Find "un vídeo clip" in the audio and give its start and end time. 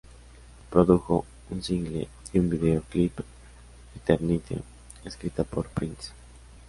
2.39-3.19